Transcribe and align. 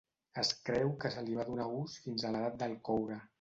Es 0.43 0.49
creu 0.69 0.89
que 1.03 1.11
se 1.17 1.23
li 1.27 1.35
va 1.41 1.45
donar 1.51 1.67
ús 1.81 1.99
fins 2.07 2.27
a 2.27 2.33
l'Edat 2.37 2.59
del 2.65 2.75
Coure. 2.91 3.21